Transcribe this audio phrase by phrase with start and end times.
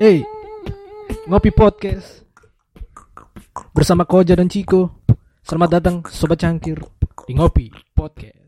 [0.00, 0.24] Hey,
[1.28, 2.24] ngopi podcast
[3.76, 4.88] bersama Koja dan Ciko.
[5.44, 6.80] Selamat datang Sobat Cangkir
[7.28, 8.38] di Ngopi Podcast.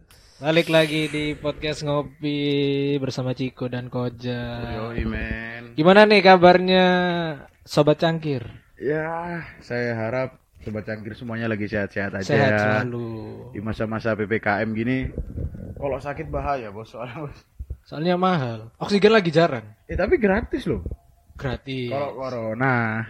[0.40, 2.40] Balik lagi di podcast ngopi
[2.98, 4.42] bersama Ciko dan Koja.
[4.80, 5.62] Yoi men.
[5.76, 6.84] Gimana nih kabarnya
[7.62, 8.42] Sobat Cangkir?
[8.80, 12.58] Ya, saya harap sobat cangkir semuanya lagi sehat-sehat aja Sehat ya.
[12.82, 13.50] selalu.
[13.54, 15.06] Di masa-masa PPKM gini,
[15.78, 17.38] kalau sakit bahaya bos soalnya bos.
[17.86, 18.70] Soalnya mahal.
[18.78, 19.66] Oksigen lagi jarang.
[19.86, 20.82] Eh tapi gratis loh.
[21.42, 21.90] Gratis.
[21.90, 23.02] Kalau corona,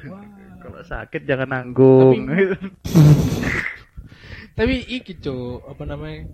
[0.64, 2.32] kalau sakit jangan nanggung.
[4.56, 6.24] Tapi iki cok, apa namanya?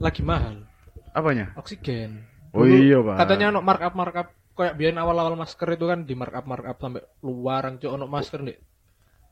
[0.00, 0.64] Lagi mahal.
[1.12, 1.52] Apanya?
[1.60, 2.24] Oksigen.
[2.56, 3.20] Oh iya, Pak.
[3.20, 7.76] Katanya ono markup markup kayak biar awal-awal masker itu kan di markup markup sampai luaran
[7.76, 8.56] cok ono masker nih.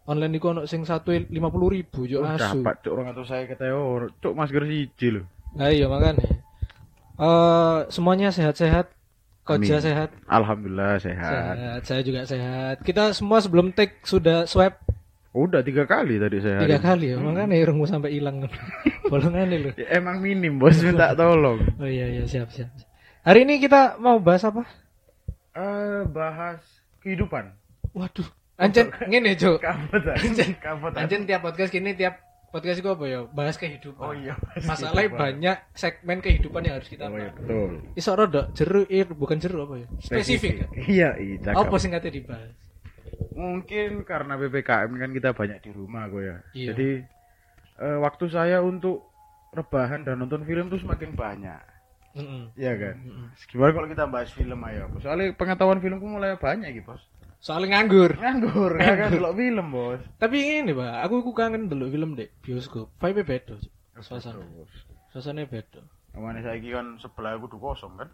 [0.08, 2.60] Online iku ono sing satu lima puluh ribu cok asu.
[2.60, 5.24] Dapat cuk orang atau saya kata oh, cuk masker siji loh.
[5.56, 6.28] Nah iya makanya.
[7.16, 8.99] Eh semuanya sehat-sehat.
[9.42, 10.14] Koja sehat.
[10.28, 11.32] Alhamdulillah sehat.
[11.56, 11.80] Sehat.
[11.88, 12.84] Saya juga sehat.
[12.84, 14.76] Kita semua sebelum take sudah swab
[15.30, 16.58] Udah tiga kali tadi saya.
[16.58, 16.86] tiga hari.
[16.86, 17.16] kali ya.
[17.22, 18.46] Makanya irungmu sampai hilang.
[19.12, 19.72] Bolongannya loh.
[19.78, 21.62] Ya, emang minim bos minta tolong.
[21.78, 22.66] Oh iya iya siap siap.
[23.22, 24.66] Hari ini kita mau bahas apa?
[25.54, 26.58] Eh bahas
[27.02, 27.54] kehidupan.
[27.94, 28.26] Waduh.
[28.58, 29.58] Ancen ngene cok.
[29.66, 30.52] Kabut Anjing.
[30.58, 32.18] Kabut Anjir tiap podcast gini tiap
[32.50, 33.20] podcast itu apa ya?
[33.30, 34.02] Bahas kehidupan.
[34.02, 34.34] Oh iya.
[34.62, 37.38] Masalahnya banyak segmen kehidupan yang harus kita Oh iya bahas.
[37.38, 37.70] betul.
[37.94, 39.86] Iso rada jeru eh, bukan jeru apa ya?
[40.02, 40.52] Spesifik.
[40.62, 40.68] kan?
[40.86, 41.36] Iya, iya.
[41.40, 41.58] cakep.
[41.58, 42.52] Apa sing kate dibahas?
[43.32, 46.38] Mungkin karena PPKM kan kita banyak di rumah gue ya.
[46.52, 46.68] Iya.
[46.74, 46.90] Jadi
[47.80, 49.08] eh, waktu saya untuk
[49.50, 51.62] rebahan dan nonton film tuh semakin banyak.
[52.58, 52.96] Iya kan?
[53.06, 53.26] Mm-mm.
[53.46, 54.90] Gimana kalau kita bahas film ayo?
[54.98, 57.02] Soalnya pengetahuan filmku mulai banyak gitu, Bos.
[57.40, 58.20] Soalnya nganggur.
[58.20, 60.00] Nganggur, ya kan delok film, Bos.
[60.20, 62.92] Tapi ini, Pak, aku aku kangen dulu film deh, bioskop.
[63.00, 63.72] Vibe beda, Cuk.
[64.04, 64.44] suasana.
[64.44, 64.68] Bos.
[65.16, 65.80] Suasananya beda.
[66.12, 68.12] Ke mana saya kan sebelah aku tuh kosong kan?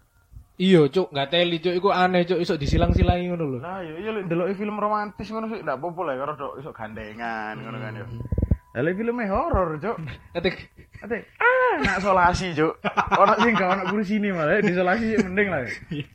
[0.63, 1.75] Iya, Cuk, nggak teli, Cuk.
[1.75, 2.39] Iku aneh, Cuk.
[2.39, 3.59] Iso disilang-silangi ngono lho.
[3.59, 7.59] Lah iya iya ndelok film romantis ngono sih ndak apa-apa lah karo dok iso gandengan
[7.59, 8.07] ngono kan ya.
[8.79, 9.97] Lah lek filmnya horor, Cuk.
[10.39, 10.51] Kate
[11.03, 12.73] Ate, ah, nak solasi, Cuk.
[13.17, 15.63] Ono sing gak ono kursi ini malah, di solasi sih mending lah.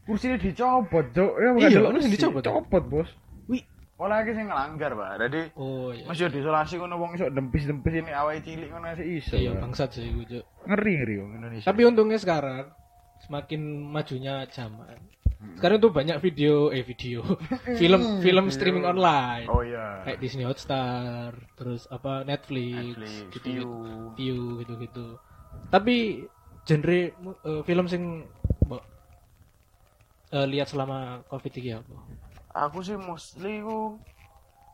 [0.03, 1.34] Kursinya dicopot, Cuk.
[1.38, 2.42] Ya bukan Iya, delok sing dicopot.
[2.42, 3.09] Copot, Bos.
[3.46, 3.62] Wih.
[4.02, 5.09] Olah lagi sing ngelanggar, Pak.
[5.22, 6.03] Jadi Oh iya.
[6.09, 9.36] masih di solasi ngono wong iso dempis-dempis ini awake cilik ngono sih iso.
[9.38, 10.44] Iya, bangsat sih iku, Cuk.
[10.66, 11.68] Ngeri ngeri wong Indonesia.
[11.70, 12.66] Tapi untungnya sekarang
[13.22, 14.97] semakin majunya zaman.
[15.57, 17.25] Sekarang tuh banyak video eh video
[17.81, 19.50] film film streaming online.
[19.50, 20.06] Oh iya.
[20.06, 23.69] Kayak Disney Hotstar, terus apa Netflix, Netflix, gitu, View.
[24.18, 25.18] view gitu-gitu.
[25.69, 26.25] Tapi
[26.62, 28.25] genre eh, film sing
[28.66, 28.81] mbok
[30.31, 31.96] eh, lihat selama Covid iki apa?
[32.69, 33.97] Aku sih mostly ku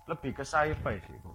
[0.07, 1.31] lebih ke sci-fi sih, ku.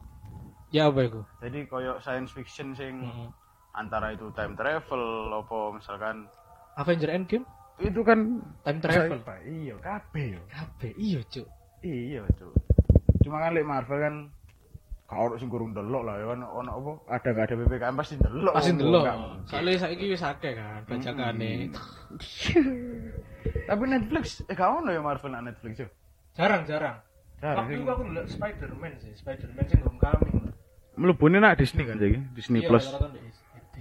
[0.73, 1.21] Ya apa iku?
[1.45, 3.29] Jadi koyo science fiction sing Heeh.
[3.77, 6.29] antara itu time travel apa misalkan
[6.77, 7.45] Avenger Endgame
[7.81, 8.19] itu kan
[8.67, 9.19] time travel.
[9.21, 9.39] sci-fi.
[9.49, 10.41] Iya, kabeh yo.
[10.51, 11.49] Kabeh iya, Cuk.
[11.81, 12.53] Iya, Cuk.
[13.25, 14.15] Cuma kan lek Marvel kan
[15.07, 16.91] kalau sing kurang delok lah ya kan ono apa
[17.21, 18.55] ada gak ada PPKM pasti delok.
[18.57, 19.05] Pasti delok.
[19.45, 21.69] Soalnya saiki wis akeh kan bajakane.
[23.69, 25.89] Tapi Netflix eh gak ono ya Marvel nak Netflix yo.
[26.33, 26.65] Jarang
[27.43, 27.83] Waktu sih.
[27.83, 30.55] itu aku ngeliat Spider-Man sih, Spider-Man sing homecoming.
[30.95, 32.87] Mlebune nak Disney kan jadi Disney Iya, Plus.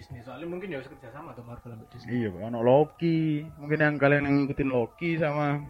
[0.01, 0.25] Disney.
[0.25, 2.25] Soalnya mungkin ya harus kerja sama tuh Marvel sama Disney.
[2.25, 3.45] Iya, ono Loki.
[3.61, 5.61] Mungkin yang kalian yang ngikutin Loki sama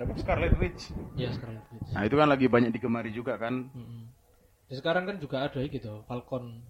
[0.00, 0.96] dapat Scarlet Witch.
[1.20, 1.92] Iya, sekarang Witch.
[1.92, 3.68] Nah, itu kan lagi banyak digemari juga kan.
[3.68, 4.08] Mm-mm.
[4.72, 6.64] Ya, sekarang kan juga ada gitu, Falcon.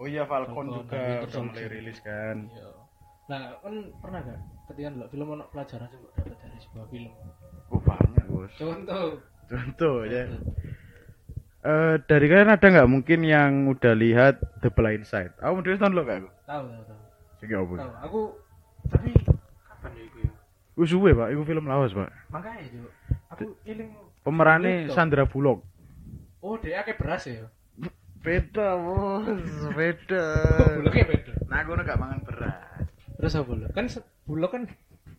[0.00, 2.48] Oh iya Falcon Falcon, juga udah mulai rilis kan.
[2.48, 2.68] Iya.
[3.28, 4.40] Nah, kan pernah gak
[4.72, 7.12] ketika ndelok film ono pelajaran mbok dapat dari sebuah film.
[7.68, 8.52] Oh banyak bos.
[8.56, 9.06] Contoh.
[9.46, 10.24] Contoh ya.
[11.66, 15.34] Eh dari kalian ada nggak mungkin yang udah lihat The Blind Side?
[15.42, 16.30] Aku udah nonton lo gak aku?
[16.46, 17.00] Tahu, tahu, tahu.
[17.42, 17.74] Sing apa?
[17.74, 17.92] Tahu.
[18.06, 18.20] Aku
[18.86, 19.10] tapi
[19.66, 20.30] kapan ya iku ya?
[20.78, 22.06] Wis suwe pak, itu film lawas pak.
[22.30, 22.90] Makanya juga
[23.34, 23.90] aku iling
[24.22, 24.94] Pemerannya Gitu.
[24.94, 25.66] Sandra Bullock.
[26.42, 27.50] Oh, dia akeh beras ya.
[28.22, 29.26] Beda bos,
[29.74, 30.24] beda.
[30.78, 31.32] Buloknya beda.
[31.50, 32.86] Nah aku gak mangan beras.
[33.18, 33.70] Terus apa bulok?
[33.74, 33.86] Kan
[34.26, 34.62] bulok kan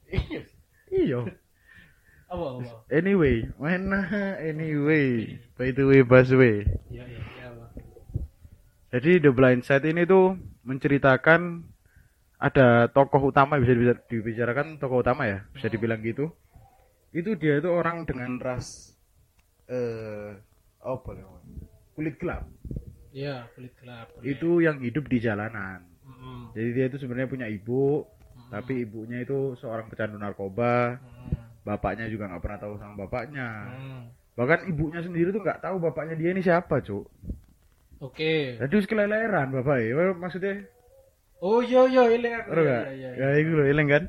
[0.08, 0.42] Iya.
[0.88, 1.20] Iya.
[2.28, 2.72] apa apa?
[2.92, 5.40] Anyway, mana anyway.
[5.56, 6.04] By the way,
[6.92, 7.72] iya iya apa?
[8.92, 10.36] Jadi The Blind Side ini tuh
[10.68, 11.64] menceritakan
[12.38, 13.74] ada tokoh utama bisa
[14.12, 16.30] dibicarakan tokoh utama ya, bisa dibilang gitu.
[17.16, 18.92] Itu dia itu orang dengan ras
[19.72, 20.36] eh
[20.84, 21.64] apa namanya?
[21.96, 22.46] Kulit gelap.
[23.16, 24.12] Iya, kulit gelap.
[24.22, 25.82] Itu yang hidup di jalanan.
[26.06, 26.54] Mm-mm.
[26.54, 28.52] Jadi dia itu sebenarnya punya ibu, Mm-mm.
[28.54, 31.00] tapi ibunya itu seorang pecandu narkoba.
[31.02, 31.47] Mm.
[31.68, 33.48] Bapaknya juga nggak pernah tahu sama bapaknya.
[33.68, 34.02] Mm.
[34.40, 37.04] Bahkan ibunya sendiri tuh nggak tahu bapaknya dia ini siapa, Cuk.
[38.00, 38.56] Oke.
[38.56, 40.16] Jadi wis keleleran bapak ya.
[40.16, 40.64] Maksudnya
[41.38, 42.50] Oh iya iya iling aku.
[42.50, 42.84] Iya gak?
[42.96, 43.42] iya Ya iya.
[43.44, 44.04] itu loh, eling kan.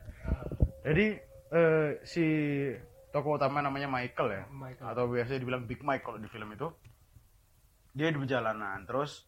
[0.86, 1.06] Jadi
[1.50, 2.24] eh, si
[3.08, 4.84] tokoh utama namanya Michael ya Michael.
[4.86, 6.68] atau biasanya dibilang Big Mike kalau di film itu
[7.90, 9.24] dia di perjalanan terus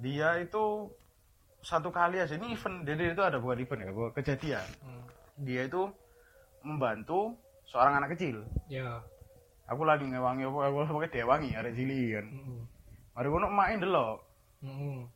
[0.00, 0.88] dia itu
[1.60, 5.04] satu kali aja ini event jadi itu ada bukan event ya bukan kejadian Hmm.
[5.36, 5.84] dia itu
[6.64, 7.36] membantu
[7.66, 9.00] seorang anak kecil Ya.
[9.64, 12.60] aku lagi ngewangi apa aku pakai dewangi ada cili kan Mm-mm.
[13.12, 14.20] mari kono main delok
[14.60, 15.08] Mm-mm.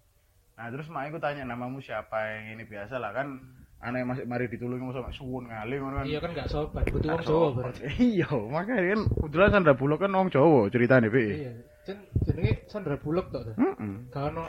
[0.54, 3.38] nah terus mak aku tanya namamu siapa yang ini biasa lah kan
[3.78, 7.22] anak yang masih mari ditulungi sama suwun ngali kan Iya kan gak sopan, butuh Nah,
[7.22, 7.86] Jawa berarti.
[8.18, 11.52] iya makanya kan kebetulan Sandra Bullock kan wong Jawa ceritanya bi Iya.
[11.86, 13.30] Jen jenenge Sandra tok.
[13.30, 13.54] tuh.
[13.54, 13.94] Heeh.
[14.10, 14.44] Gak ono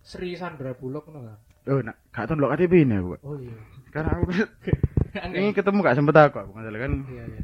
[0.00, 1.38] Sri Sandra Bullock ngono kan.
[1.68, 3.12] Oh, nak gak tau ndelok KTP ini aku.
[3.22, 3.54] Oh iya.
[3.92, 4.24] Karena aku.
[5.30, 7.40] ini ketemu gak sempet aku, aku nggak salah kan Iya iya.
[7.40, 7.42] iya.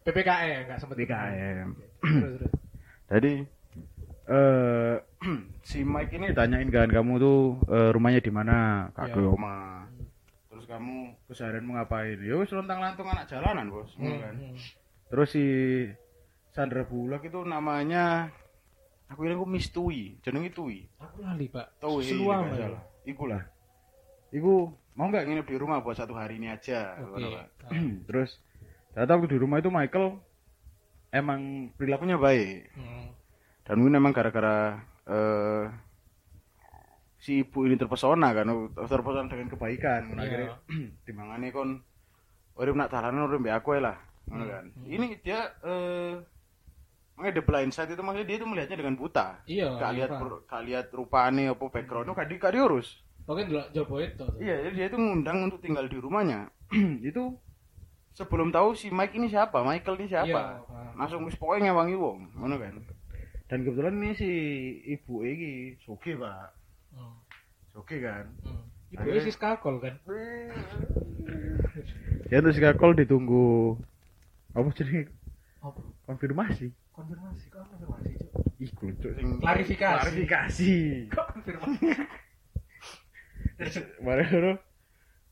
[0.00, 0.96] PPKE enggak sempet.
[0.96, 1.66] PKM.
[2.00, 2.52] Terus terus.
[3.06, 3.32] Jadi
[4.30, 4.94] eh
[5.68, 8.88] si Mike ini tanyain kan kamu tuh eh, rumahnya di mana?
[8.92, 9.28] Kak Iya.
[9.28, 9.84] Oma.
[10.48, 10.96] Terus kamu
[11.26, 12.18] keseharianmu ngapain?
[12.20, 13.90] Ya wis lontang-lantung anak jalanan, Bos.
[13.96, 14.34] Ngono Hmm, kan.
[14.36, 14.56] hmm.
[15.10, 15.44] Terus si
[16.50, 18.30] Sandra Bullock itu namanya
[19.06, 20.86] aku kira aku Miss Tui, jenenge Tui.
[20.98, 21.78] Aku lali, Pak.
[21.78, 22.06] Tui.
[22.06, 22.78] Salah.
[23.02, 23.42] Iku lah.
[24.30, 26.92] Iku mau nggak nginep di rumah buat satu hari ini aja.
[27.00, 27.72] Pak.
[28.08, 28.36] Terus
[28.92, 30.20] ternyata waktu di rumah itu Michael
[31.08, 31.40] emang
[31.74, 33.08] perilakunya baik Hmm.
[33.64, 34.76] dan mungkin emang gara-gara
[35.06, 35.64] eh,
[37.16, 40.06] si ibu ini terpesona kan terpesona dengan kebaikan Iya.
[40.06, 40.50] ngono akhirnya
[41.06, 41.70] dimangane kon
[42.56, 43.96] urip nak dalanan urip mbek aku lah
[44.30, 44.46] Hmm.
[44.46, 46.14] kan ini dia eh
[47.18, 49.74] makanya the blind side itu maksudnya dia itu melihatnya dengan buta Iya.
[49.74, 50.10] gak iya, lihat
[50.46, 52.54] gak lihat rupane apa backgroundnya gak di gak
[53.26, 54.26] delok jopo itu.
[54.38, 56.50] iya jadi dia itu ngundang untuk tinggal di rumahnya
[57.02, 57.34] itu
[58.12, 62.18] sebelum tahu si Mike ini siapa Michael ini siapa Iya, langsung wis pokoknya ngewangi wong
[62.34, 62.74] ngono kan
[63.46, 64.30] dan kebetulan ini si
[64.88, 66.54] ibu iki suge pak
[66.90, 67.14] Hmm.
[67.70, 68.66] suge kan Hmm.
[68.90, 69.94] Ibu Akhirnya- isi skakol kan.
[72.26, 73.78] ya terus kakol ditunggu
[74.50, 75.06] apa jadi
[75.60, 75.78] Apa?
[76.04, 78.34] konfirmasi Konfirmasi, kok konfirmasi, Cuk?
[78.58, 78.84] iku
[79.14, 80.02] sing Klarifikasi.
[80.02, 80.74] klarifikasi
[81.08, 81.86] Kok konfirmasi?
[84.00, 84.52] Ngono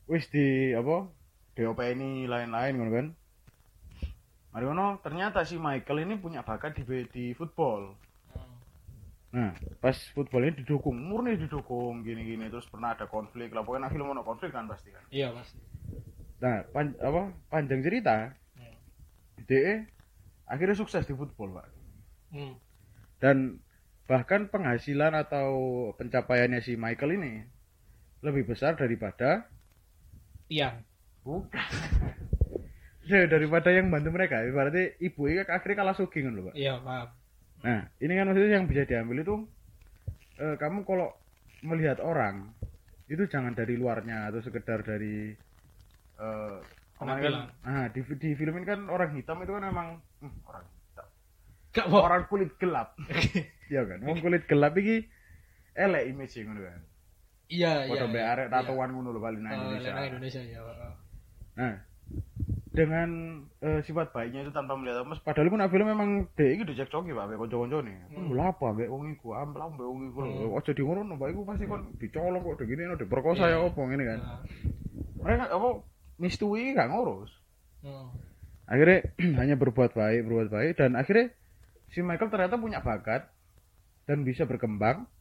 [0.09, 1.09] wis di apa
[1.57, 3.07] DOP ini lain-lain ngono kan
[4.53, 7.97] Mari ngono ternyata si Michael ini punya bakat di di football
[9.29, 9.53] Nah,
[9.85, 14.25] pas football ini didukung, murni didukung gini-gini terus pernah ada konflik lah pokoknya film ono
[14.25, 15.05] konflik kan pasti kan.
[15.13, 15.61] Iya, pasti.
[16.41, 18.75] Nah, pan, apa panjang cerita, Hmm.
[19.45, 19.85] DE
[20.49, 21.69] akhirnya sukses di football, Pak.
[22.33, 22.57] Hmm.
[23.21, 23.61] Dan
[24.09, 25.53] bahkan penghasilan atau
[26.01, 27.58] pencapaiannya si Michael ini
[28.23, 29.47] lebih besar daripada
[30.49, 30.81] Tiang.
[31.23, 31.61] bukan
[33.05, 34.41] Ya, daripada yang bantu mereka.
[34.49, 36.55] Berarti ibu ini akhirnya kalah sugih ngono, Pak.
[36.57, 37.09] Iya, paham.
[37.65, 39.35] Nah, ini kan maksudnya yang bisa diambil itu
[40.41, 41.13] eh, kamu kalau
[41.61, 42.55] melihat orang
[43.11, 45.33] itu jangan dari luarnya atau sekedar dari
[46.19, 46.59] eh
[46.99, 49.89] kan, ah di, di film ini kan orang hitam itu kan emang
[50.19, 51.07] hmm, orang hitam.
[51.75, 51.87] Gak.
[51.89, 52.95] Orang kulit gelap.
[53.69, 54.01] Iya kan?
[54.01, 55.05] Wong kulit gelap iki
[55.77, 56.81] elek image ngono kan.
[57.49, 57.91] Iya, iya.
[57.91, 58.33] Padha mbek iya.
[58.37, 59.91] arek tatoan ngono lho bali nang Oh, Indonesia.
[59.91, 60.61] Lena Indonesia ya.
[60.61, 60.95] oh.
[61.59, 61.75] Nah,
[62.71, 63.09] dengan
[63.59, 66.09] eh, sifat baiknya itu tanpa melihat mas padahal pun film memang
[66.39, 67.95] dek iki dicekcoki Pak mbek kanca-kancane.
[68.15, 68.31] Hmm.
[68.37, 70.19] Lha apa mbek wong iku, ampla mbek wong iku.
[70.23, 70.57] Hmm.
[70.61, 73.67] Aja di ngono Mbak iku pasti kon dicolong kok begini no diperkosa ya Iya.
[73.67, 74.21] opo ngene kan.
[75.19, 75.69] Mereka apa
[76.23, 77.33] mistui gak ngurus.
[77.83, 78.07] hmm.
[78.69, 78.99] Akhirnya
[79.41, 81.33] hanya berbuat baik, berbuat baik dan akhirnya
[81.91, 83.27] si Michael ternyata punya bakat
[84.05, 85.18] dan bisa berkembang Hmm.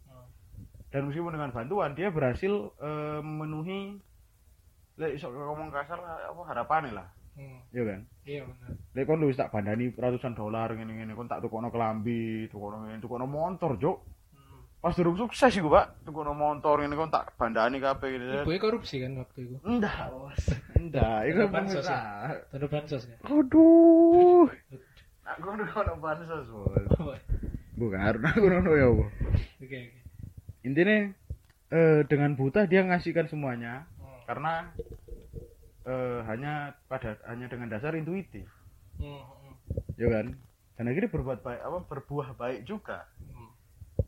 [0.97, 4.01] Dan meskipun dengan bantuan dia berhasil eh, memenuhi
[4.97, 7.61] lek iso ngomong kasar apa harapannya lah Hmm.
[7.69, 8.73] ya kan Iya benar.
[8.97, 12.97] lek kon lu wis tak bandani ratusan dolar ngene-ngene kon tak tukono kelambi tukono ngene
[12.97, 14.01] tukono motor juk
[14.33, 14.65] Hmm.
[14.81, 19.05] pas durung sukses iku pak tukono motor ngene kon tak bandani kabeh gitu Ibu korupsi
[19.05, 19.55] kan waktu itu.
[19.61, 20.09] enggak
[20.73, 22.01] enggak iku bansos ya?
[22.65, 23.17] bansos kan.
[23.29, 24.49] aduh
[25.21, 27.21] aku kono bansos bos
[27.77, 29.13] bukan aku nono ya Oke
[29.61, 29.96] oke.
[30.63, 31.11] Intinya
[31.73, 34.21] eh, dengan buta dia ngasihkan semuanya Hmm.
[34.29, 34.53] karena
[35.85, 38.47] eh, hanya pada hanya dengan dasar intuitif
[38.97, 39.53] Hmm, hmm,
[39.93, 40.33] ya kan
[40.73, 43.49] dan akhirnya berbuat baik apa berbuah baik juga hmm.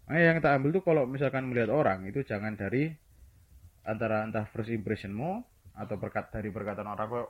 [0.10, 2.90] nah, yang tak ambil tuh kalau misalkan melihat orang itu jangan dari
[3.86, 5.46] antara entah first impressionmu
[5.78, 7.30] atau berkat dari perkataan orang kok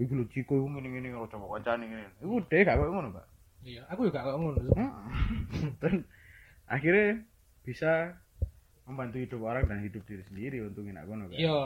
[0.00, 2.04] Wih lu ciko iku ngene ngene karo coba kancane ngene.
[2.24, 3.26] Iku deh gak koyo ngono, Pak.
[3.60, 4.56] Iya, aku juga gak ngono.
[5.84, 6.08] Dan
[6.64, 7.20] akhirnya
[7.60, 8.16] bisa
[8.92, 11.36] membantu hidup orang dan hidup diri sendiri untungin aku ngono kan.
[11.40, 11.58] Iya,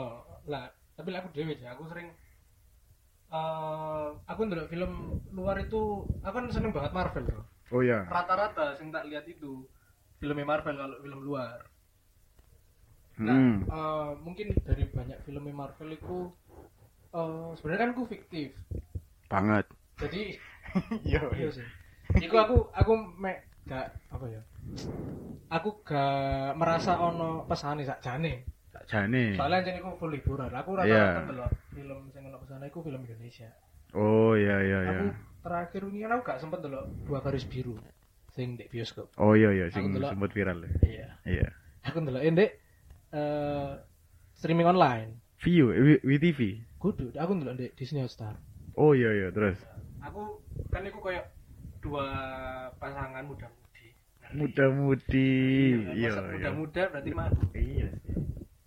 [0.47, 0.63] lah,
[0.95, 2.07] tapi lah aku dewe sih, aku sering
[3.27, 7.43] eh aku ndelok film luar itu aku kan seneng banget Marvel tuh.
[7.75, 8.07] Oh iya.
[8.07, 9.67] Rata-rata sing tak lihat itu
[10.17, 11.67] filmnya Marvel kalau film luar.
[13.17, 13.55] Nah, Hmm.
[13.65, 16.31] eh, mungkin dari banyak filmnya Marvel itu
[17.11, 18.55] eh sebenarnya kan ku fiktif.
[19.27, 19.65] Banget.
[19.99, 20.39] Jadi
[21.11, 21.21] Iya.
[21.35, 21.67] Iya sih.
[22.23, 24.39] Iku aku aku mek gak apa ya?
[25.47, 28.43] Aku gak merasa ono pesane sakjane.
[28.67, 29.33] Tak jane.
[29.33, 30.51] Soalnya anjing iku full liburan.
[30.51, 33.47] Aku rata-rata ndelok film sing ono pesane iku film Indonesia.
[33.95, 34.91] Oh iya iya iya.
[34.91, 35.05] Aku
[35.41, 37.79] terakhir ini kan aku gak sempet ndelok dua garis biru
[38.35, 39.07] sing di bioskop.
[39.15, 40.59] Oh iya iya sing Aku sempat viral.
[40.61, 40.71] ya.
[40.83, 41.07] Iya.
[41.23, 41.47] Iya.
[41.87, 42.51] Aku ndelok ndek
[43.15, 43.71] eh
[44.35, 45.23] streaming online.
[45.39, 46.39] View W- WTV.
[46.75, 48.35] Kudu, aku ndelok ndek Disney Hotstar.
[48.75, 49.57] Oh iya iya terus.
[50.03, 51.23] Aku kan iku koyo
[51.79, 52.05] dua
[52.75, 53.65] pasangan muda-mudi.
[54.35, 55.31] Muda-mudi.
[55.95, 56.31] Iya Masa iya.
[56.35, 57.43] Muda-muda berarti madu.
[57.55, 57.87] Iya.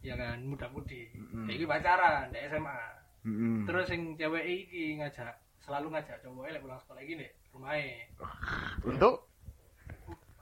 [0.01, 1.13] Ya kan, muda-mudi.
[1.13, 1.47] Mm-mm.
[1.51, 2.81] Iki pacaran di SMA.
[3.29, 3.69] Mm-mm.
[3.69, 8.09] Terus sing cewek iki ngajak selalu ngajak cowoknya lek pulang sekolah iki nek rumahe.
[8.87, 9.29] Untuk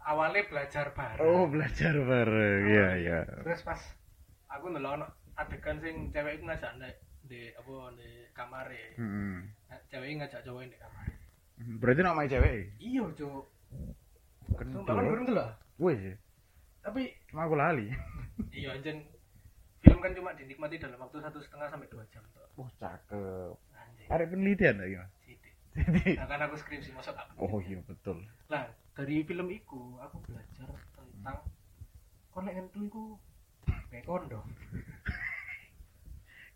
[0.08, 1.20] Awalnya belajar bareng.
[1.20, 2.60] Oh belajar bareng.
[2.64, 3.20] Iya iya.
[3.44, 3.76] Terus pas
[4.48, 5.04] aku ndelok
[5.36, 6.94] adegan sing cewek iku ngajak ndek
[7.28, 8.96] di apa di kamare.
[8.96, 9.36] Mm-mm.
[9.68, 11.12] Nah, Cewek iki ngajak cowoknya di kamare.
[11.58, 12.56] Berarti namanya cewek.
[12.80, 13.04] Iya,
[14.48, 14.56] Cuk.
[14.58, 14.82] Kendul.
[14.84, 15.50] Bahkan belum ndelok.
[15.78, 16.00] Wes.
[16.00, 16.14] ya.
[16.82, 17.92] Tapi Cuma aku lali.
[18.54, 19.02] iya anjen
[19.78, 22.46] film kan cuma dinikmati dalam waktu satu setengah sampai dua jam tuh.
[22.56, 23.54] Oh cakep.
[23.74, 24.08] Anjing.
[24.08, 25.10] Ada penelitian lagi mas.
[25.22, 25.54] Sidik.
[26.18, 27.30] Nah, kan aku skripsi masuk apa?
[27.38, 28.18] Oh iya betul.
[28.50, 31.38] Lah, dari film iku aku belajar tentang
[32.32, 33.04] konek ngentu iku
[33.88, 34.42] kayak kondom.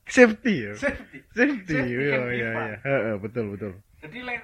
[0.08, 0.72] Safety ya.
[0.74, 1.18] Safety.
[1.32, 1.72] Safety.
[1.72, 2.76] Safety Iya be iya iya.
[2.82, 3.72] Heeh, betul betul.
[4.02, 4.42] Jadi lek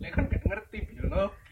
[0.00, 1.45] lek kan gak ngerti biologi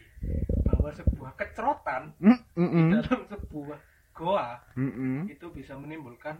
[0.85, 3.79] bahwa sebuah kecerotan Mm di mm dalam sebuah
[4.13, 5.33] goa mm.
[5.33, 6.37] itu bisa menimbulkan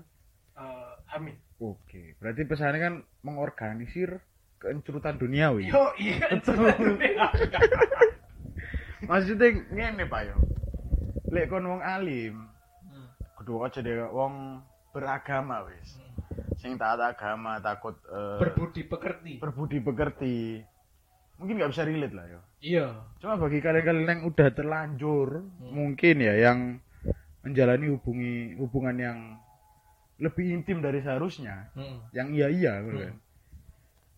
[0.53, 1.33] eh, hamil.
[1.57, 2.93] Oke, berarti pesannya kan
[3.25, 4.21] mengorganisir
[4.61, 5.73] keencurutan duniawi.
[5.73, 6.69] Yo iya Betul.
[9.09, 10.37] Maksudnya ngene Pak yo.
[11.33, 12.45] Lek kon wong alim,
[12.85, 13.09] Hmm.
[13.41, 14.61] kudu aja deh wong
[14.93, 15.97] beragama wis.
[16.61, 19.41] Sing taat agama, takut eh, Berbudi pekerti.
[19.41, 20.61] berbudi pekerti.
[21.35, 22.39] Mungkin nggak bisa relate lah yo.
[22.63, 22.87] Iya.
[23.19, 25.29] Cuma bagi kalian-kalian yang udah terlanjur,
[25.61, 26.79] mungkin ya yang
[27.43, 29.19] menjalani hubungi hubungan yang
[30.17, 31.99] lebih intim dari seharusnya, Hmm.
[32.15, 33.15] yang iya iya, gitu kan.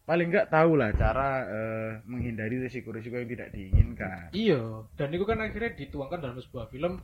[0.07, 4.31] Paling nggak tahu lah cara eh, menghindari risiko-risiko yang tidak diinginkan.
[4.31, 7.01] Iya, dan itu kan akhirnya dituangkan dalam sebuah film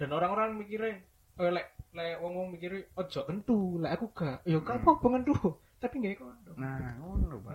[0.00, 0.98] dan orang-orang mikirnya
[1.38, 4.42] eh lek lek wong-wong mikirnya ojo kentu, lek aku gak.
[4.48, 5.36] Ya gak apa-apa kentu,
[5.78, 6.56] tapi gak kondom.
[6.58, 7.54] Nah, ngono, Pak.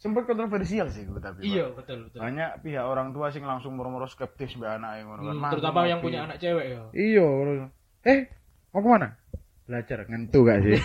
[0.00, 1.44] Sempat kontroversial sih gue tapi.
[1.44, 1.52] Pak.
[1.52, 2.24] Iya, betul betul.
[2.24, 5.20] Banyak pihak orang tua sing langsung moro-moro skeptis mbak anak kan.
[5.20, 6.80] Hmm, Mang, terutama yang punya anak cewek ya.
[6.96, 7.28] Iya.
[8.08, 8.20] Eh,
[8.72, 9.08] mau ke mana?
[9.68, 10.80] Belajar ngentu gak sih?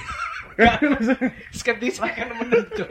[1.59, 2.83] Skeptis kan menentu.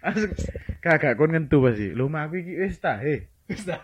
[0.00, 0.32] Langsung
[0.80, 1.92] kagak kon ngentu pasti.
[1.92, 3.28] Lu mah aku iki wis ta, he.
[3.46, 3.78] Bisa.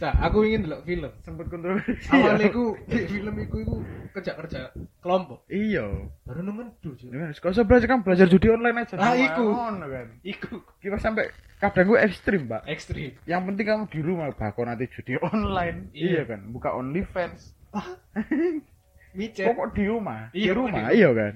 [0.00, 1.12] Nah, aku ingin delok film.
[1.20, 2.08] Sempet kontroversi.
[2.08, 3.74] Awalnya ku di film iku iku
[4.16, 4.72] kerja-kerja
[5.04, 5.44] kelompok.
[5.52, 6.08] Iya.
[6.24, 6.96] Baru nemen tuh.
[7.04, 8.96] Ya, Kau usah belajar kan belajar judi online aja.
[8.96, 9.44] Ah, iku.
[9.52, 10.06] Ngono kan.
[10.24, 11.28] Iku Kita sampai
[11.60, 12.64] kadang gue ekstrim, Pak.
[12.64, 13.12] ekstrim.
[13.28, 15.92] Yang penting kamu di rumah, bahkan nanti judi online.
[15.92, 16.08] Iya.
[16.08, 16.40] Iya, kan.
[16.48, 17.52] Buka OnlyFans.
[19.16, 19.44] Micet.
[19.52, 20.32] Pokok di rumah.
[20.32, 21.34] Iya, di rumah, iya kan.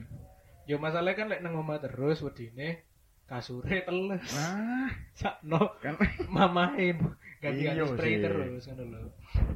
[0.66, 2.82] Ya masalahnya kan lek nang omah terus wedine
[3.30, 4.22] kasure teles.
[4.34, 5.94] Nah, Sakno kan
[6.26, 6.96] mamain
[7.46, 8.22] ganti ganti Iya spray sih.
[8.22, 9.08] terus ngono lho.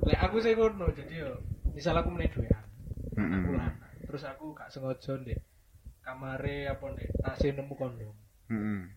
[0.02, 1.30] Lek aku sih ngono jadi yo
[1.70, 2.62] misal aku meneh dhewean.
[3.10, 3.52] Aku Mm-mm.
[3.52, 3.90] lanang.
[4.02, 5.38] Terus aku gak sengaja ndek
[6.00, 8.14] kamare apa ndek tase nemu kondom.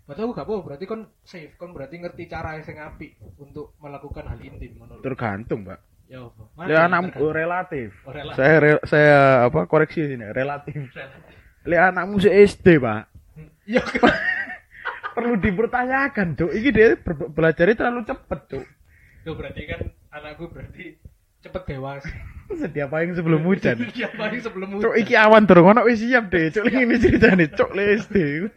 [0.03, 4.25] Berarti aku gak apa berarti kon safe, kon berarti ngerti cara sing apik untuk melakukan
[4.25, 4.97] hal intim lho.
[4.99, 5.77] tergantung, Pak.
[6.03, 6.43] Ya apa?
[6.65, 7.93] Ya anakmu relatif.
[8.01, 8.35] Oh, relatif.
[8.35, 10.89] Saya re- saya apa koreksi sini relatif.
[11.63, 13.01] Lek anakmu se SD, Pak.
[13.63, 13.79] Ya
[15.13, 16.51] Perlu dipertanyakan, Cuk.
[16.51, 16.97] Iki dia
[17.29, 18.65] belajarnya terlalu cepet, Cuk.
[19.23, 19.79] Yo berarti kan
[20.11, 20.95] anakku berarti
[21.39, 22.07] cepet dewasa.
[22.59, 23.75] Sedia payung sebelum hujan.
[23.89, 24.99] Iya, paling sebelum Cuk hujan.
[24.99, 26.51] iki awan durung ono wis siap deh.
[26.51, 28.15] Cuk ini ceritane cuk le SD.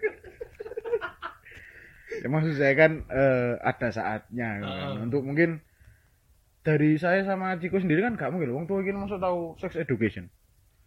[2.23, 4.67] ya maksud saya kan eh, ada saatnya kan.
[4.67, 4.93] Heeh.
[5.05, 5.61] untuk mungkin
[6.63, 10.27] dari saya sama Ciko sendiri kan gak mungkin wong tua iki masuk tahu sex education.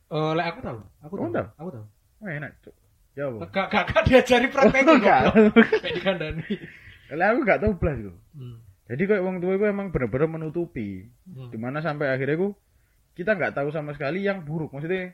[0.09, 0.79] Eh, lek aku tahu.
[1.05, 1.27] Aku tahu.
[1.31, 1.47] tahu?
[1.55, 1.85] Aku tahu.
[2.19, 2.75] Wah enak cuk.
[3.15, 5.21] Ya gak gak diajari prakteknya Oh, gak.
[5.31, 5.67] goblok.
[5.79, 6.51] Kayak dikandani.
[7.15, 8.11] Lah aku gak tahu blas itu.
[8.35, 8.57] Hmm.
[8.89, 11.05] Jadi kayak wong tua itu emang bener-bener menutupi.
[11.29, 11.53] Hmm.
[11.53, 12.57] Di mana sampai akhirnya ku
[13.13, 14.73] kita nggak tahu sama sekali yang buruk.
[14.73, 15.13] Maksudnya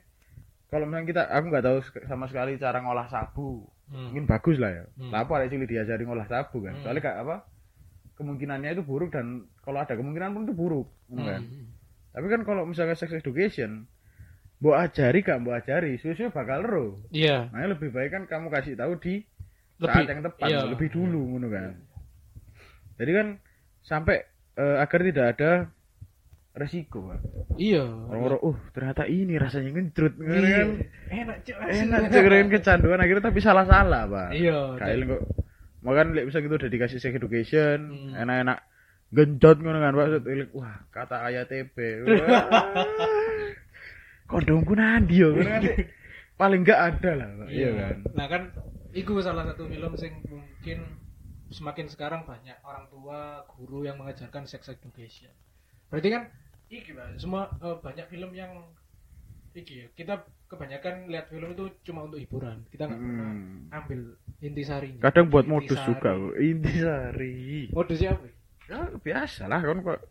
[0.72, 1.77] kalau misalnya kita aku nggak tahu
[2.08, 3.67] sama sekali cara ngolah sabu.
[3.86, 4.10] Hmm.
[4.10, 4.84] mungkin bagus lah ya.
[4.98, 5.13] Hmm.
[5.13, 6.74] Apa ada cilik diajari ngolah sabu kan.
[6.74, 6.82] Hmm.
[6.82, 7.36] Soalnya kayak apa?
[8.15, 11.41] Kemungkinannya itu buruk dan kalau ada kemungkinan pun itu buruk, ngono kan.
[11.44, 11.67] Hmm.
[12.15, 13.86] Tapi kan kalau misalnya sex education,
[14.63, 17.03] mbok ajari gak mbok ajari, susu bakal ero.
[17.12, 17.51] Iya.
[17.51, 19.22] Makanya lebih baik kan kamu kasih tahu di
[19.75, 20.63] Lebih saat yang tepat, iya.
[20.63, 21.75] lebih dulu ngono kan.
[22.96, 23.27] Jadi kan
[23.85, 24.25] sampai
[24.55, 25.51] eh, agar tidak ada
[26.55, 27.19] resiko, Pak.
[27.59, 27.83] Iya.
[27.83, 30.55] Orang-orang, uh ternyata ini rasanya ngejrut, ngono Iya.
[30.55, 30.69] kan.
[31.11, 31.55] Enak cuk.
[31.59, 34.29] Enak cekrein kecanduan akhirnya tapi salah-salah, Pak.
[34.33, 34.59] Iya.
[34.79, 35.23] Kayak kok
[35.85, 38.17] Makan lek bisa gitu udah dikasih sex education, Hmm.
[38.17, 38.57] enak-enak
[39.13, 40.07] genjot ngono kan Pak.
[40.57, 41.77] Wah, kata ayat TP.
[42.09, 42.47] Wah.
[44.25, 45.61] Kondomku nandi yo kan.
[46.35, 47.47] Paling enggak ada lah, Pak.
[47.53, 47.95] Iya kan.
[48.17, 48.41] Nah kan
[48.97, 50.79] itu salah satu film sing mungkin
[51.47, 53.19] semakin sekarang banyak orang tua,
[53.51, 55.29] guru yang mengajarkan sex education.
[55.87, 56.23] Berarti kan
[56.67, 58.51] iki Pak, semua eh, banyak film yang
[59.51, 62.65] iki ya, kita kebanyakan lihat film itu cuma untuk hiburan.
[62.67, 63.69] Kita nggak pernah Hmm.
[63.71, 63.99] ambil
[64.39, 65.01] intisarinya.
[65.01, 65.89] Kadang buat modus Intisari.
[65.89, 66.11] juga.
[66.35, 67.37] Intisari.
[67.69, 68.25] Modusnya apa?
[68.65, 70.01] Ya biasa lah kan kok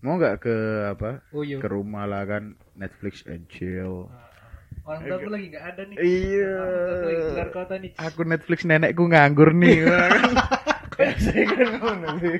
[0.00, 0.56] mau nggak ke
[0.90, 1.56] apa Oh iya.
[1.56, 4.10] ke rumah lah kan Netflix and chill
[4.82, 5.96] Orang tua aku lagi nggak ada nih.
[5.96, 7.90] iya aku lagi keluar kota nih.
[7.96, 9.80] aku Netflix nenekku nganggur nih
[10.94, 12.38] kan ngono sih.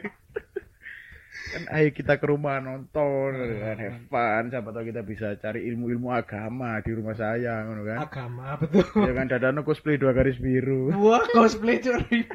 [1.45, 4.43] kan ayo kita ke rumah nonton kan have fun.
[4.51, 7.99] Siapa tahu kita bisa cari ilmu-ilmu agama di rumah saya ngono kan.
[8.03, 9.07] Agama betul.
[9.07, 10.91] ya kan dadano cosplay dua garis biru.
[10.99, 12.27] Wah cosplay cuy.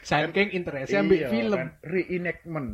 [0.00, 1.58] Saking interestnya ambil Iya, film.
[1.60, 2.68] kan, reenactment.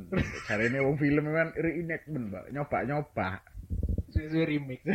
[0.46, 2.44] Caranya wong film kan reenactment mbak.
[2.54, 3.28] Nyoba nyoba
[4.14, 4.86] Sesuai remake.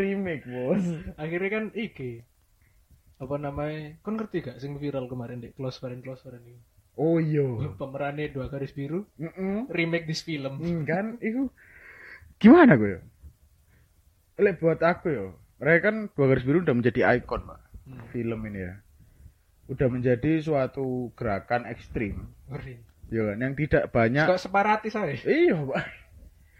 [0.00, 0.80] remake bos.
[1.20, 2.24] Akhirnya kan iki.
[3.20, 4.00] Apa namanya?
[4.00, 6.60] Kan ngerti gak sing viral kemarin deh close friend close friend ini
[6.94, 7.74] oh iya.
[7.74, 9.70] Pemerannya dua garis biru Mm-mm.
[9.70, 10.58] remake this film.
[10.58, 11.18] Hmm, kan?
[11.18, 11.50] Itu
[12.38, 13.00] gimana gue ya?
[14.38, 15.26] Lek buat aku ya
[15.64, 17.60] mereka kan dua garis biru udah menjadi ikon pak.
[17.84, 18.00] Hmm.
[18.12, 18.74] film ini ya.
[19.68, 22.28] Udah menjadi suatu gerakan ekstrim.
[22.48, 22.80] Ngeri.
[23.12, 23.36] Ya kan?
[23.40, 25.14] Yang tidak banyak kok separatis aja.
[25.24, 25.84] Iya pak.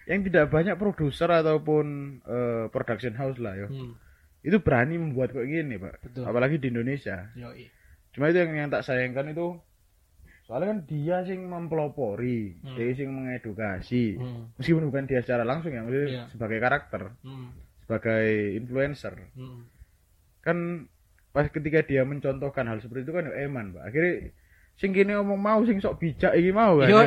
[0.05, 1.87] Yang tidak banyak produser ataupun
[2.25, 3.69] eh, production house lah ya.
[3.69, 3.97] Hmm.
[4.45, 6.05] itu berani membuat kayak gini pak.
[6.05, 6.29] Betul.
[6.29, 7.33] apalagi di Indonesia.
[7.33, 7.73] Yoi.
[8.13, 9.59] cuma itu yang, yang tak sayangkan itu
[10.45, 12.77] soalnya kan dia sing mempelopori Hmm.
[12.77, 14.53] dia sing mengedukasi Hmm.
[14.55, 16.25] meskipun bukan dia secara langsung ya maksudnya Iya.
[16.31, 17.49] sebagai karakter Hmm.
[17.81, 18.25] sebagai
[18.55, 19.65] influencer Hmm.
[20.41, 20.59] kan
[21.31, 24.31] pas ketika dia mencontohkan hal seperti itu kan ya eman pak akhirnya
[24.75, 27.07] sing kini ngomong mau sing sok bijak iki mau kan ya.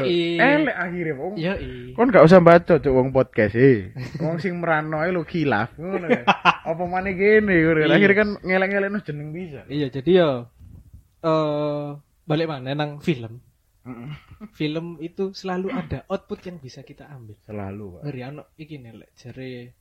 [0.56, 1.34] elek akhirnya wong
[1.94, 6.24] kon gak usah baca cok wong podcast eh wong sing merano ae lo ngono kan
[6.72, 7.96] apa maneh gini ngono kan Iya.
[7.96, 10.30] akhirnya kan ngeleng-ngeleng jeneng bisa iya jadi ya
[11.22, 11.88] eh
[12.28, 13.40] balik mana nang film
[14.52, 18.92] film itu selalu ada output yang bisa kita ambil selalu pak ngeri ano iki nih
[18.94, 19.72] lek jare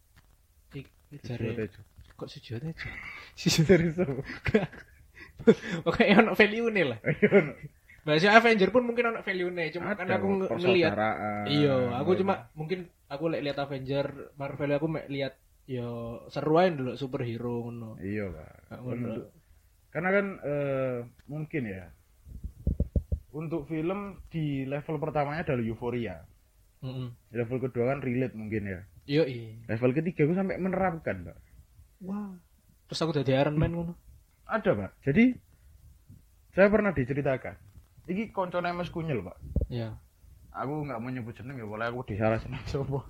[0.72, 0.94] ik-
[1.26, 1.80] jare aja.
[2.14, 2.87] kok sujud aja
[3.37, 4.09] Serius, Pak.
[5.85, 6.98] Oke, ono value nih lah.
[7.04, 7.52] Ayo,
[8.09, 10.94] Bahasa Avenger pun mungkin ono value nih, cuma kan aku ngelihat.
[10.96, 11.44] persaudaraan.
[11.44, 15.35] Iya, aku cuma mungkin aku lek lihat Avenger Marvel aku mek lihat
[15.66, 17.98] yo seru aja dulu superhero ngono.
[17.98, 18.78] iya pak
[19.90, 21.90] karena kan eh, mungkin ya
[23.37, 26.25] untuk film di level pertamanya adalah euforia
[26.81, 27.09] Heeh.
[27.31, 29.61] level kedua kan relate mungkin ya Yo i.
[29.68, 31.37] level ketiga gue sampai menerapkan pak
[32.01, 32.33] Wah.
[32.87, 33.92] Terus aku jadi Iron Man ngono.
[34.46, 35.37] ada pak jadi
[36.51, 37.55] saya pernah diceritakan
[38.07, 39.37] ini koncone mas kunyel pak
[39.68, 39.92] Iya.
[40.51, 43.05] aku nggak mau nyebut jeneng ya boleh aku disalah seneng sopo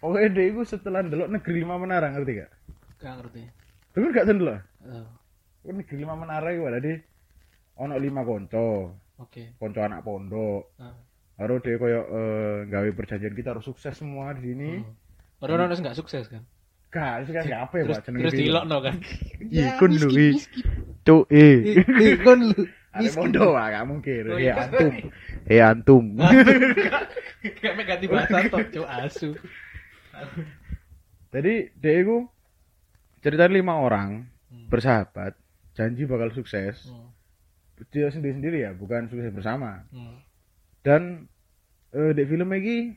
[0.00, 2.50] Pokoknya dia itu setelah ndelok negeri lima menara ngerti gak?
[2.96, 3.42] Gak ngerti.
[3.92, 4.60] Dengar gak ndelok?
[4.80, 5.08] Oh,
[5.60, 6.96] Kan negeri lima menara itu ada di
[7.76, 9.54] ono lima konco, Oke.
[9.58, 10.74] konco anak pondok.
[10.78, 10.94] Nah.
[11.38, 14.82] Baru dia koyo eh, gawe perjanjian kita harus sukses semua di sini.
[14.82, 14.94] Hmm.
[15.38, 16.42] Padahal ono nggak sukses kan.
[16.88, 18.08] Gak, kan apa ya, Pak?
[18.08, 18.48] terus film?
[18.48, 18.96] dilokno kan.
[19.52, 20.08] Ikun lu.
[21.04, 21.84] Cuk, eh.
[22.24, 22.62] Kon lu.
[22.88, 24.22] Ada pondok, ah, gak mungkin.
[24.32, 24.64] Oh, Ya iya.
[24.64, 24.92] antum.
[25.46, 26.04] Eh antum.
[27.62, 29.30] Gak mek ganti bahasa tok, cuk asu.
[31.28, 32.24] Jadi dia itu
[33.20, 34.64] cerita lima orang Hmm.
[34.72, 35.36] bersahabat,
[35.76, 36.88] janji bakal sukses.
[36.88, 37.07] Hmm.
[37.92, 39.86] Dia sendiri-sendiri ya, bukan sukses bersama.
[39.94, 40.22] Hmm.
[40.82, 41.26] Dan
[41.94, 42.92] eh di film ini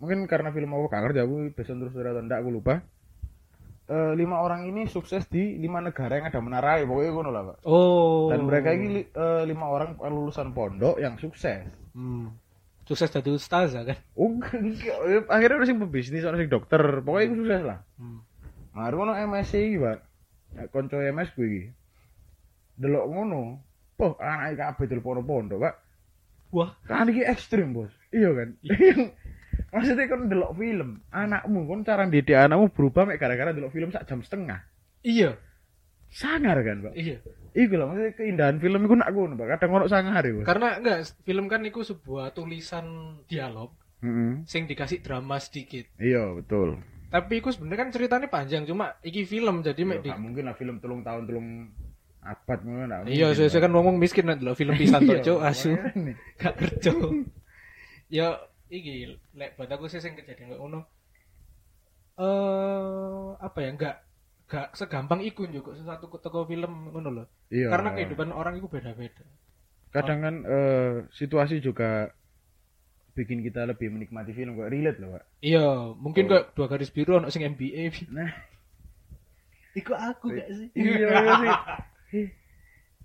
[0.00, 2.74] mungkin karena film aku gak ngerti aku bisa terus atau enggak aku lupa.
[3.90, 7.42] Eh, lima orang ini sukses di lima negara yang ada menara ya pokoknya ngono lah
[7.50, 7.56] pak.
[7.66, 8.30] Oh.
[8.30, 11.66] Dan mereka ini eh, lima orang lulusan pondok yang sukses.
[11.90, 12.30] Hmm.
[12.86, 13.98] Sukses jadi ustazah kan.
[14.14, 15.26] Oh, enggak.
[15.26, 17.78] akhirnya harus yang pebisnis, orang yang dokter, pokoknya itu sukses lah.
[17.98, 18.22] Hmm.
[18.70, 19.98] Nah, MSc iki, Pak.
[20.54, 21.74] Ya, konco MS gue.
[22.78, 23.58] Delok ngono.
[24.00, 25.74] Poh, anak kabeh telepon pondok, Pak.
[26.56, 26.72] Wah.
[26.88, 27.92] Kan iki ekstrim, Bos.
[28.08, 28.48] Iya kan?
[29.76, 34.08] Maksudnya kan delok film, anakmu kan cara didik anakmu berubah mek gara-gara delok film sak
[34.08, 34.64] jam setengah.
[35.04, 35.36] Iya.
[36.08, 36.96] Sangar kan, Pak?
[36.96, 37.20] Iya.
[37.52, 39.46] Iku lah maksudnya keindahan film iku nak ngono, Pak.
[39.60, 40.48] Kadang ono sangar ya, Bos.
[40.48, 44.48] Karena enggak film kan itu sebuah tulisan dialog Heeh.
[44.48, 45.86] sing dikasih drama sedikit.
[46.00, 46.80] Iya, betul.
[47.12, 50.42] Tapi itu sebenarnya kan ceritanya panjang, cuma iki film jadi mek di Iya, gak mungkin
[50.48, 51.68] lah film telung tahun telung
[52.20, 53.00] abad ngono nak.
[53.04, 55.72] Iya, saya kan ngomong miskin nek delok film pisan tok, Cuk, asu.
[56.40, 56.92] Gak kerja.
[58.10, 58.26] ya
[58.68, 60.80] iki lek buat aku sih sing kejadian kayak ngono.
[62.20, 63.96] Eh apa ya enggak
[64.44, 67.26] enggak segampang iku juga sesuatu toko film ngono loh.
[67.48, 67.70] Iya.
[67.70, 69.24] Karena kehidupan orang itu beda-beda.
[69.90, 72.14] kadang kan eh, situasi juga
[73.10, 75.66] bikin kita lebih menikmati film kok relate loh pak Iya,
[75.98, 76.28] mungkin Oh.
[76.30, 77.90] kayak dua garis biru ono sing NBA.
[78.14, 78.30] nah
[79.74, 80.70] Iku aku gak sih?
[80.78, 81.50] iya iya sih
[82.10, 82.28] Eh,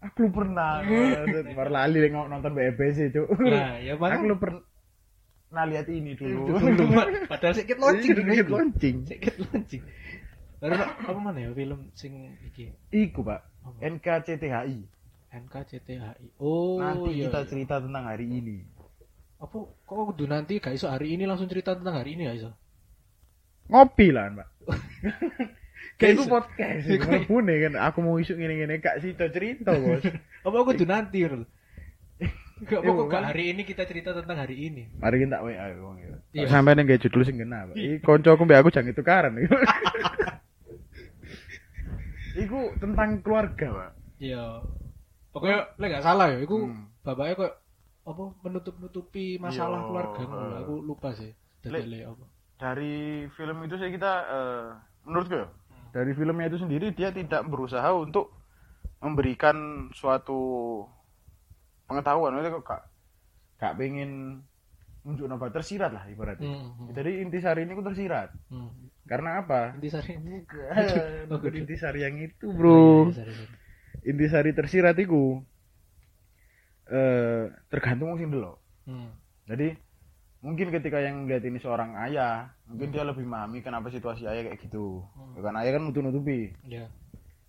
[0.02, 0.82] aku lu pernah
[1.58, 4.64] baru lali lagi nonton BBC cuk Nah, ya aku makanya lu pernah
[5.56, 6.84] nah lihat ini dulu dulu
[7.32, 9.82] padahal sedikit launching Iya, sedikit launching Sedikit launching.
[10.60, 12.74] Baru apa mana ya film sing iki?
[12.92, 13.46] iku pak?
[13.80, 14.78] NKCTHI
[15.36, 16.40] NKCTHI.
[16.40, 17.28] Oh, nanti iya.
[17.28, 18.64] kita cerita tentang hari ini
[19.40, 22.52] Apa kok kudu nanti gak iso hari ini langsung cerita tentang hari ini gak iso?
[23.70, 25.62] ngopi lah pak Gak
[25.96, 27.74] Kayak itu podcast ngepune kan.
[27.88, 30.04] Aku mau isu gini-gini gak sih cerita bos.
[30.46, 31.44] Apa aku kudu nanti Rul?
[32.68, 33.24] Gak Iya, apa kok kan?
[33.28, 34.88] hari ini kita cerita tentang hari ini.
[34.96, 36.16] Mari kita WA wong ya.
[36.32, 36.48] Iya.
[36.48, 37.68] Sampai gak judul sing kena.
[37.68, 37.76] Pak.
[37.76, 39.34] Iki koncoku mbek aku jangan tukaran.
[42.36, 43.92] Iku tentang keluarga, Pak.
[44.20, 44.60] Iya.
[45.32, 46.88] Pokoknya lek gak salah ya, iku Hmm.
[47.04, 47.54] bapaknya kok
[48.06, 50.52] apa menutup-nutupi masalah Iya, keluarga heeh.
[50.64, 51.32] Aku lupa sih.
[51.60, 52.26] Detailnya apa.
[52.56, 52.96] Dari
[53.36, 54.66] film itu sih kita eh,
[55.04, 55.56] menurutku ya, Hmm.
[55.96, 58.36] Dari filmnya itu sendiri dia tidak berusaha untuk
[59.00, 60.84] memberikan suatu
[61.88, 62.36] pengetahuan.
[62.36, 62.84] Maksudnya kok gak
[63.56, 64.44] gak pengen
[65.08, 66.52] nunjuk apa tersirat lah ibaratnya.
[66.52, 66.88] Hmm, hmm.
[66.92, 68.36] Jadi intisari ini aku tersirat.
[68.52, 68.92] Hmm.
[69.08, 69.80] Karena apa?
[69.80, 70.20] Intisari.
[70.20, 71.52] Bukan Bukan.
[71.64, 73.08] intisari yang itu, Oh, bro.
[74.04, 75.40] Intisari tersirat iku
[76.92, 78.52] eh tergantung sing dulu.
[78.84, 79.16] Hmm.
[79.48, 79.78] Jadi
[80.46, 84.62] mungkin ketika yang melihat ini seorang ayah, mungkin dia lebih memahami kenapa situasi ayah kayak
[84.62, 85.02] gitu.
[85.18, 85.42] Hmm.
[85.42, 86.54] Kan ayah kan nutup-nutupi.
[86.70, 86.86] Ya.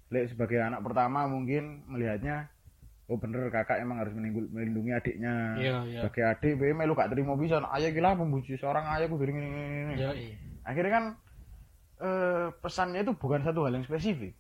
[0.08, 2.48] Lek sebagai anak pertama mungkin melihatnya
[3.06, 5.34] oh bener kakak emang harus meninggu- melindungi adiknya.
[5.60, 6.00] Iya, iya.
[6.02, 9.94] Sebagai adik, be melu gak terima bisa ayah gila membujuk seorang ayah kudu gini gini.
[10.00, 10.34] Ya, iya.
[10.64, 11.04] Akhirnya kan
[11.96, 14.32] eh pesannya itu bukan satu hal yang spesifik.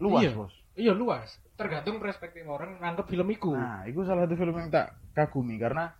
[0.00, 0.32] Luas, Iya.
[0.32, 0.54] Bos.
[0.74, 1.28] Iya luas.
[1.60, 3.52] Tergantung perspektif orang nganggep film iku.
[3.52, 5.92] Nah, itu salah satu film yang tak kagumi karena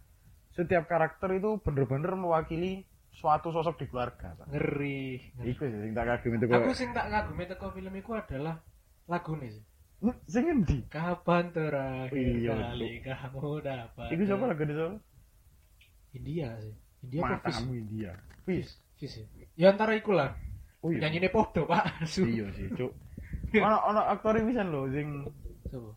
[0.60, 4.36] setiap karakter itu bener-bener mewakili suatu sosok di keluarga.
[4.36, 4.52] Pak.
[4.52, 5.32] Ngeri.
[5.40, 5.48] ngeri.
[5.56, 6.76] Iku sih yang tak kagumi itu Aku kok.
[6.76, 8.60] sing tak kagumi teko film iku adalah
[9.08, 9.64] lagu nih sih.
[10.24, 10.78] Sing endi?
[10.88, 14.08] Kapan terakhir Iya, kali kamu dapat?
[14.12, 14.88] Iku siapa lagu itu?
[16.16, 16.74] India sih.
[17.04, 17.48] India apa?
[17.48, 18.12] Matamu India.
[18.44, 18.68] Fis.
[18.96, 19.46] Fis ya.
[19.56, 20.36] Ya antara iku lah.
[20.80, 21.04] Oh iya.
[21.08, 22.04] Nyanyi podo pak.
[22.16, 22.92] Iya sih, Cuk.
[23.52, 25.08] Ono ono aktor pisan lho sing
[25.68, 25.92] Coba.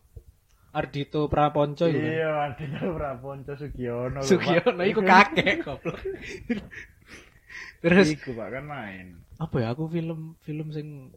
[0.74, 2.10] Ardito Praponco itu kan.
[2.10, 4.20] Iya, Adinda Praponco Sugiono.
[4.26, 6.02] Sugiono iku kakek goblok.
[7.82, 9.06] Terus Iku Pak kan main.
[9.34, 11.10] apa ya aku film film sing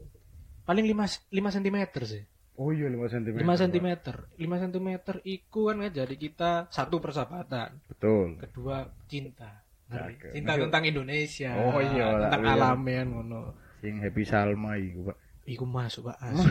[0.66, 2.24] paling 5 5 cm sih.
[2.58, 3.36] Oh iya 5 cm.
[3.40, 3.88] 5 cm.
[4.36, 4.90] 5 cm
[5.24, 8.42] iku kan ngajari kita satu persahabatan, Betul.
[8.42, 9.64] kedua cinta.
[10.34, 11.56] Cinta Nah, tentang Indonesia.
[11.56, 12.54] Oh, iya, tentang iya.
[12.60, 13.56] alamian ngono.
[13.80, 15.18] Sing Happy Salma iku, Pak.
[15.48, 16.44] Iku masuk Pak asu.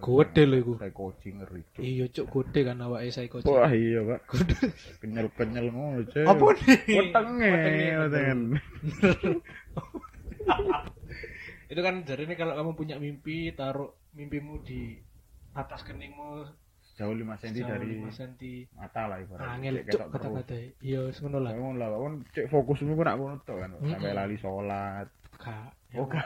[0.00, 0.72] Gede lho iku.
[0.80, 1.60] Saya coaching ngeri.
[1.76, 1.84] Cuk.
[1.84, 3.44] Iya cuk gede kan awake psycho.
[3.44, 4.72] Wah iya pak Gede.
[5.04, 6.78] Kenyal-kenyal ngono cek Apa nih?
[6.88, 8.58] Wetenge Wetenge, Wetenge
[11.70, 14.96] Itu kan jadi ini kalau kamu punya mimpi taruh mimpimu di
[15.52, 16.48] atas keningmu
[16.96, 18.32] Jauh 5 cm sejauh dari 5 cm.
[18.76, 20.56] mata lah ibaratnya Angel cuk kata-kata.
[20.80, 21.52] Iya ngono lah.
[21.52, 23.70] Ngono lah kan cek fokusmu kok nak ngono tok kan.
[23.84, 25.79] Sampai lali sholat Kak.
[25.94, 26.22] Oh gak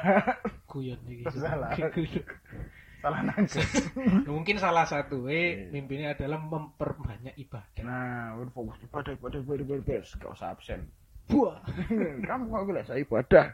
[0.68, 1.24] Guyon iki.
[1.32, 1.72] Salah.
[3.04, 3.60] Salah nangkep
[4.32, 5.36] Mungkin salah satu Iya.
[5.36, 7.84] eh mimpinya adalah memperbanyak ibadah.
[7.84, 10.88] Nah fokus ibadah ibadah ibadah ibadah Gak usah absen
[11.28, 11.60] Buah.
[12.28, 13.46] Kamu kok gila saya ibadah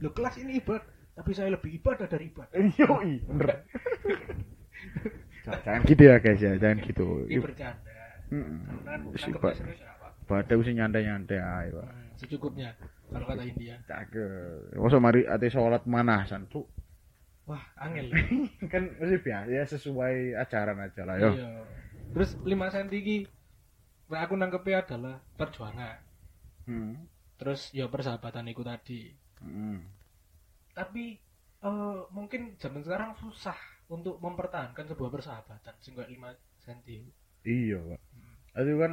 [0.00, 0.84] Lo kelas ini ibadah,
[1.16, 2.52] tapi saya lebih ibadah dari ibadah.
[2.52, 3.64] Yoi bener
[5.64, 7.92] Jangan gitu ya guys ya Jangan gitu Ini bercanda.
[8.28, 8.96] Karena
[9.32, 9.92] ibadah ya.
[10.24, 12.72] Ibadah usah nyantai-nyantai pak Hmm, secukupnya
[13.14, 13.78] kalau kata India.
[13.86, 14.74] Cakep.
[14.74, 16.66] Masa mari ate sholat manasan tuh.
[17.46, 18.10] Wah, angel.
[18.72, 21.30] kan mesti biasa ya sesuai ajaran aja lah yo.
[21.38, 21.50] Iya.
[22.10, 23.16] Terus 5 cm iki
[24.04, 25.96] nah aku nangkepnya adalah perjuangan.
[26.66, 27.06] Hmm.
[27.38, 29.00] Terus ya persahabatan itu tadi.
[29.38, 29.84] Hmm.
[30.74, 31.20] Tapi
[31.62, 33.56] eh, mungkin zaman sekarang susah
[33.92, 37.02] untuk mempertahankan sebuah persahabatan kayak 5 cm.
[37.44, 38.00] Iya, Pak.
[38.56, 38.92] Itu kan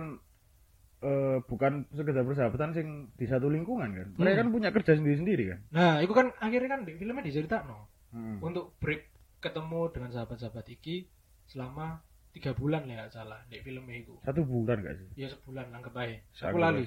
[1.01, 4.07] eh, bukan sekedar persahabatan sing di satu lingkungan kan.
[4.15, 4.41] Mereka Hmm.
[4.41, 5.59] kan punya kerja sendiri-sendiri kan.
[5.69, 8.37] Nah, itu kan akhirnya kan di filmnya diceritakno Hmm.
[8.39, 9.09] untuk break
[9.39, 11.09] ketemu dengan sahabat-sahabat iki
[11.45, 11.99] selama
[12.31, 14.13] tiga bulan ya salah di filmnya itu.
[14.21, 15.07] Satu bulan gak sih?
[15.17, 16.15] Ya sebulan anggap aja.
[16.31, 16.85] Saya Aku lali.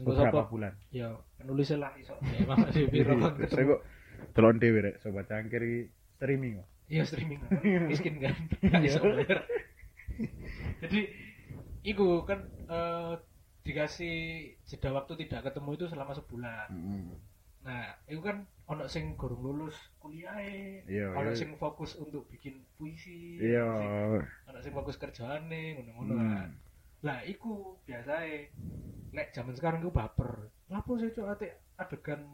[0.00, 0.72] Beberapa bulan.
[0.88, 2.14] Ya penulisnya lah iso.
[2.22, 3.68] Ya, Mama di biro kan Saya ketemu.
[3.68, 3.80] kok
[4.32, 5.80] delon dhewe rek sobat cangkir iki
[6.14, 6.68] streaming kok.
[6.86, 7.40] Iya streaming.
[7.90, 8.34] Miskin kan.
[8.80, 9.42] Iso bayar.
[10.80, 11.00] Jadi
[11.84, 13.14] iku kan eh,
[13.64, 14.16] dikasih
[14.68, 16.68] jeda waktu tidak ketemu itu selama sebulan.
[16.68, 17.16] Hmm.
[17.64, 20.36] Nah, itu kan ono sing gorong lulus kuliah
[20.84, 21.36] Iya, ono iya.
[21.36, 23.64] sing fokus untuk bikin puisi Iya.
[24.44, 26.24] ono sing fokus kerjaane ngono-ngono Hmm.
[26.28, 26.44] lah
[27.04, 28.48] lah iku biasae
[29.12, 32.24] lek zaman sekarang gue baper lapo sih cok ate adegan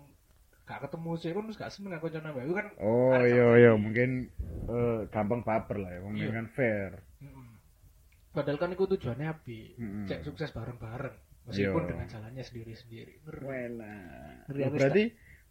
[0.62, 2.06] gak ketemu sih kan gak seneng aku
[2.46, 4.30] Iku kan Oh iya iya mungkin
[4.70, 6.30] eh, gampang baper lah ya, wong Iya.
[6.30, 6.90] kan fair.
[8.30, 10.04] Padahal kan itu tujuannya api Mm-mm.
[10.06, 11.14] cek sukses bareng-bareng
[11.50, 11.88] meskipun Iya.
[11.90, 13.42] dengan jalannya sendiri-sendiri Ngeri.
[14.46, 15.02] Ngeri Oh, berarti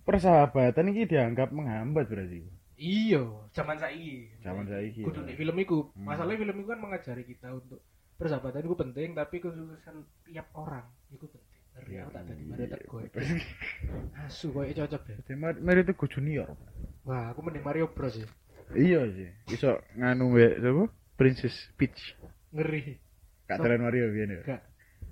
[0.01, 2.41] persahabatan ini dianggap menghambat berarti.
[2.79, 3.19] iya
[3.51, 5.03] zaman saiki Zaman saiki.
[5.03, 5.27] kudu ya.
[5.27, 6.07] di film iku Hmm.
[6.07, 7.83] masalahnya film itu kan mengajari kita untuk
[8.15, 12.47] persahabatan itu penting tapi kesuksesan tiap orang itu penting ngeri Iya, aku tak tadi iya.
[12.47, 13.03] Mario tak gue
[14.23, 16.47] asu gue cocok deh Jadi Mar- Mario itu junior.
[17.03, 18.27] wah aku mending Mario Bros ya
[18.69, 19.29] Iya sih.
[19.49, 20.93] Iso nganu wae sapa?
[21.17, 22.13] Princess Peach.
[22.51, 22.97] Ngeri
[23.45, 24.41] Kak So- Telen Mario biyen ya.
[24.47, 24.61] gak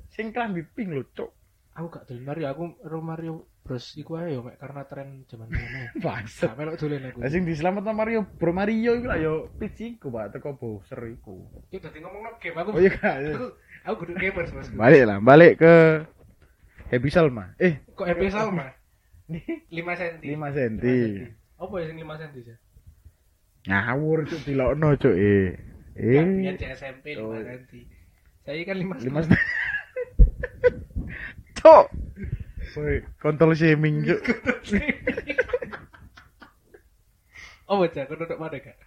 [0.07, 1.29] Sing klambi pink lho, Cuk.
[1.71, 5.45] aku gak dolen Mario aku ro Mario Bros iku ae yo mek karena tren zaman
[5.45, 6.49] dulu Bangsat.
[6.49, 10.07] gak melok dolen aku Lah sing diselametno Mario Bro Mario iku lah yo Peach iku,
[10.07, 11.43] Pak, teko Bowser iku.
[11.67, 13.15] itu tadi ngomong no game aku Oh iya Kak.
[13.19, 13.33] iya.
[13.33, 13.45] aku
[13.83, 15.73] aku kudu gamers bos Balik lah, balik ke
[16.87, 17.51] Happy Salma.
[17.57, 18.71] Eh, kok EP Salma
[19.27, 20.75] nih 5 cm 5 cm.
[21.57, 22.57] apa ya sing 5 cm sih
[23.67, 25.51] Ngawur cuk dilokno cuk eh.
[25.97, 26.53] Eh.
[26.77, 27.33] SMP 5 Oh.
[27.33, 27.65] cm.
[28.45, 29.19] Saya kan 5 Lima
[31.57, 31.85] Cuk.
[32.77, 34.21] Woi, kontol shaming cuk.
[37.67, 38.79] Oh bocah, kau duduk mana kak?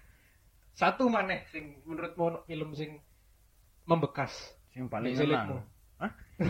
[0.72, 2.96] Satu maneh sing menurutmu ono film sing
[3.84, 4.56] membekas.
[4.72, 5.60] Sing paling selitmu.
[6.00, 6.08] Hah?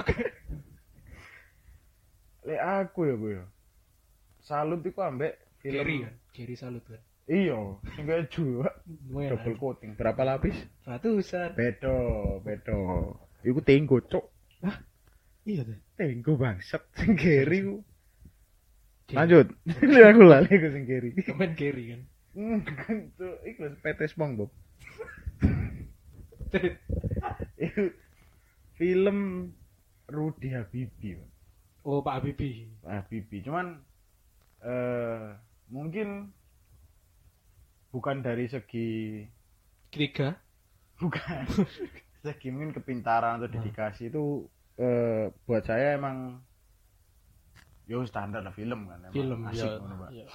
[2.46, 3.44] Lek aku ya, Bu ya.
[4.38, 6.06] Salut iku ambek film.
[6.06, 6.14] Kan?
[6.30, 7.02] Gary salut kan?
[7.30, 8.66] Iya, sing keju.
[9.06, 9.94] Lumayan Double coating.
[9.94, 10.66] Berapa lapis?
[10.82, 11.54] Ratusan.
[11.54, 11.94] Bedo,
[12.42, 13.14] bedo.
[13.46, 14.26] Iku tenggo, cuk.
[15.46, 15.78] Iya tuh.
[15.94, 17.86] Tenggo bangsat sing Gary ku.
[19.14, 19.46] Lanjut.
[19.86, 21.14] Ini aku lali ke sing Gary.
[21.22, 22.02] Komen Gary kan?
[22.82, 24.50] Kan tuh iku PT SpongeBob.
[27.62, 27.94] Itu
[28.74, 29.50] film
[30.10, 31.30] Rudy Habibi, Pak.
[31.86, 32.66] oh Pak Habibie.
[32.82, 33.46] Habibi.
[33.46, 33.78] Cuman
[34.66, 35.38] eh
[35.70, 36.34] mungkin
[37.90, 39.22] bukan dari segi
[39.90, 40.38] Ketiga.
[40.96, 41.44] bukan
[42.26, 44.46] segi mungkin kepintaran atau dedikasi itu
[44.78, 46.38] eh buat saya emang
[47.84, 49.78] yo standar lah film kan emang Film asik ya.
[49.82, 50.10] Pak.
[50.14, 50.26] Iya.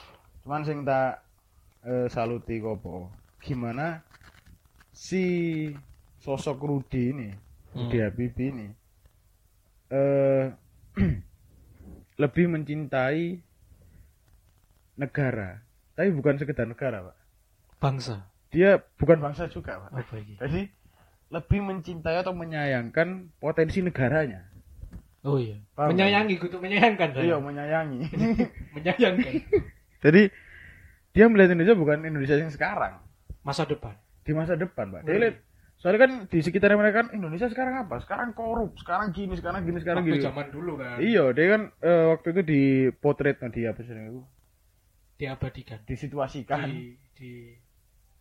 [0.44, 1.24] Cuman sing tak
[1.82, 3.08] eh, saluti kopo
[3.40, 4.04] gimana
[4.92, 5.24] si
[6.20, 7.30] sosok Rudi ini
[7.72, 8.06] Rudi Hmm.
[8.08, 8.68] Habibie ini
[9.92, 10.46] eh
[12.22, 13.40] lebih mencintai
[14.96, 15.60] negara
[15.94, 17.18] tapi bukan sekedar negara pak
[17.78, 18.26] Bangsa.
[18.50, 20.36] dia bukan bangsa juga pak ini?
[20.40, 20.62] jadi
[21.28, 24.48] lebih mencintai atau menyayangkan potensi negaranya
[25.26, 25.58] Oh iya.
[25.74, 27.18] Paham, Menyayangi, kudu menyayangkan.
[27.18, 28.06] iya menyayangi
[28.78, 29.34] Menyayangkan.
[30.00, 30.30] jadi
[31.12, 33.02] dia melihat Indonesia bukan Indonesia yang sekarang
[33.42, 33.98] Masa depan.
[34.22, 35.36] di masa depan pak dia lihat
[35.76, 39.78] soalnya kan di sekitar mereka kan Indonesia sekarang apa sekarang korup sekarang gini sekarang gini
[39.78, 40.98] sekarang Waktu gini zaman dulu kan.
[40.98, 42.62] iya dia kan eh, waktu itu di
[42.96, 44.22] potret di apa sih itu
[45.16, 45.80] Diabadikan.
[45.86, 47.32] disituasikan Di, di,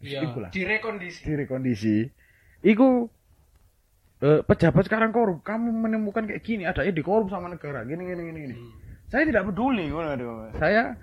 [0.05, 0.51] Di- iya, ikulah.
[0.53, 1.21] direkondisi.
[1.25, 1.97] di rekondisi
[2.61, 3.09] iku
[4.21, 8.39] eh, pejabat sekarang korup kamu menemukan kayak gini adanya dikorup sama negara gini gini gini,
[8.45, 8.57] gini.
[8.61, 8.73] Hmm.
[9.09, 9.89] saya tidak peduli
[10.61, 11.01] saya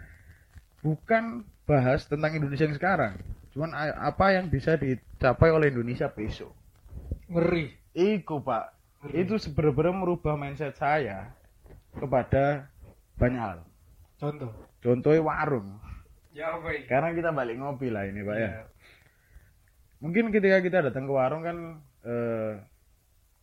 [0.85, 3.13] bukan bahas tentang Indonesia yang sekarang
[3.51, 6.61] cuman apa yang bisa dicapai oleh Indonesia besok
[7.31, 7.65] Ngeri.
[7.95, 9.23] Iku pak, Ngeri.
[9.23, 11.31] itu sebenarnya merubah mindset saya
[11.95, 12.67] kepada
[13.15, 13.59] banyak hal.
[14.19, 14.51] Contoh.
[14.83, 15.79] Contohnya warung.
[16.35, 16.87] Ya apa ini?
[16.87, 18.43] Karena kita balik ngopi lah ini pak ya.
[18.43, 18.63] Iya.
[20.01, 21.57] Mungkin ketika kita datang ke warung kan
[22.01, 22.57] eh,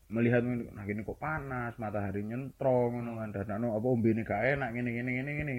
[0.09, 4.59] melihat nah gini kok panas, matahari nyentrong, ngono kan dan anu apa umbi ini gak
[4.59, 5.57] enak gini gini gini gini.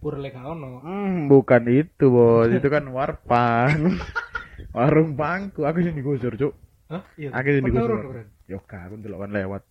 [0.00, 0.80] Pur lek gak ono.
[0.80, 4.00] Hmm, bukan itu bos, itu kan warpan.
[4.76, 6.52] warung bangku, aku yang digusur cuk.
[6.88, 7.02] Hah?
[7.20, 7.36] Iya.
[7.36, 7.90] Aku Pernah digusur.
[7.90, 8.28] urun, urun.
[8.48, 9.62] Yoga, aku ndelok kan lewat,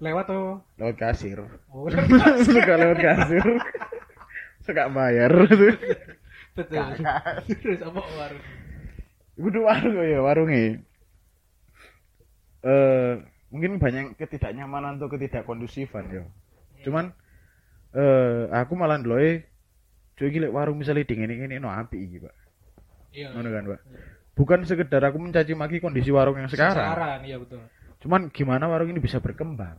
[0.00, 0.64] Lewat tuh.
[0.80, 1.38] lewat kasir.
[1.68, 1.86] Oh,
[2.48, 3.44] suka lewat kasir
[4.66, 5.30] suka bayar
[6.56, 6.82] betul.
[7.46, 8.42] Terus apa warung?
[9.36, 10.80] Kudu warung ya warungnya
[12.66, 13.12] eh
[13.52, 16.22] mungkin banyak ketidaknyamanan atau ketidakkondusifan ya
[16.82, 17.12] cuman
[17.96, 19.46] eh aku malah ndeloke
[20.16, 22.34] cuy gila warung misalnya dingin ini no api iki pak.
[23.12, 23.36] Iya.
[23.36, 23.80] ngono kan pak?
[24.36, 26.76] Bukan sekedar aku mencaci maki kondisi warung yang sekarang.
[26.76, 27.60] Sekarang, iya betul.
[28.04, 29.76] cuman gimana warung ini bisa berkembang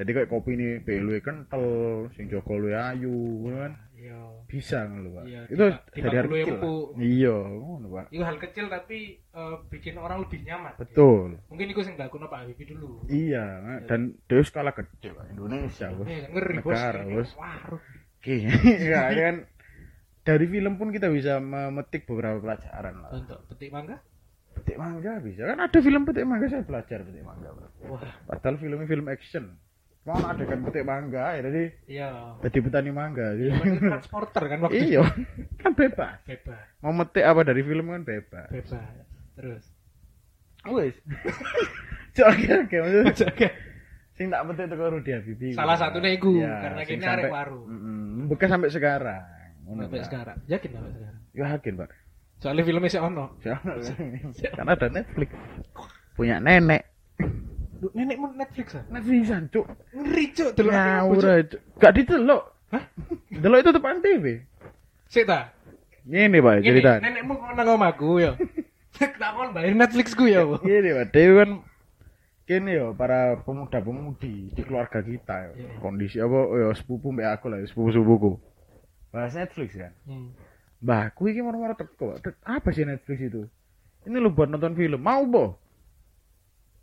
[0.00, 1.64] jadi kayak kopi ini pelu kental
[2.10, 3.12] sing joko luwe ayu
[3.46, 4.16] kan Iya.
[4.48, 5.60] bisa ngono pak Iya, itu
[5.92, 6.56] tiba- dari hal kecil
[6.96, 10.72] iya ngono pak Itu hal kecil tapi eh, bikin orang lebih nyaman.
[10.74, 13.04] betul Mungkin itu yang dilakukan Pak Habibie dulu.
[13.06, 13.44] iya
[13.84, 16.72] dan dia skala gede pak Indonesia bos Eh, ngeri bos.
[16.72, 17.28] negara bos.
[18.16, 18.34] Oke,
[18.88, 19.36] ya kan
[20.22, 23.10] dari film pun kita bisa memetik beberapa pelajaran lah.
[23.14, 24.00] Untuk petik mangga?
[24.50, 27.68] Petik mangga bisa kan ada film petik mangga saya belajar petik mangga bro.
[27.86, 29.60] Wah, Padahal filmnya film action.
[30.00, 32.08] Kan petik mangga ya jadi iya.
[32.40, 33.36] jadi petani mangga.
[33.36, 35.04] Iya, kan transporter kan waktu iya,
[35.60, 36.18] kan bebas.
[36.24, 38.48] Bebas, Mau metik apa dari film kan bebas.
[38.48, 38.90] bebas.
[39.36, 39.64] Terus.
[40.72, 40.96] Wes.
[42.16, 42.76] Cok oke oke
[43.12, 43.48] Oke.
[44.16, 45.52] sing tak petik teko Rudi Habibie.
[45.56, 47.32] Salah satunya iku, Iya, karena kini arek.
[47.52, 49.22] Mm-mm, bekas sampai sekarang.
[49.64, 50.36] Sampai sekarang.
[50.44, 51.20] Yakin sampai sekarang.
[51.32, 51.90] Ya yakin, Pak.
[52.40, 53.36] Soalnya filmnya sih ono.
[54.56, 55.30] Karena ada Netflix.
[56.16, 56.88] Punya nenek.
[57.80, 58.84] Lu nenekmu Netflix ah?
[58.92, 59.64] Netflixan, cuk.
[59.96, 61.58] Ngeri cuk delok Ngawur aja.
[61.80, 62.42] Gak ditelok.
[62.70, 62.84] Hah?
[63.32, 64.24] Delok itu depan TV.
[65.08, 65.50] Sik ta.
[66.04, 66.92] Ngene, Pak, cerita.
[67.00, 68.32] nenekmu kok nang omahku ya.
[69.00, 70.60] Tak kon bayar Netflixku ya, Bu.
[70.60, 71.14] Gini, Pak.
[71.14, 71.50] Dewi kan
[72.44, 75.52] kene yo para pemuda-pemudi di keluarga kita yo.
[75.56, 75.70] Iya.
[75.78, 78.32] Kondisi apa yo sepupu mbek aku lah, sepupu-sepupuku.
[79.14, 79.94] Bahas Netflix kan.
[80.04, 80.34] Hmm.
[80.82, 82.18] Mbah, aku iki moro-moro teko.
[82.18, 83.46] Tek, Apa sih Netflix itu?
[84.08, 85.00] Ini lo buat nonton film.
[85.00, 85.59] Mau, Bo?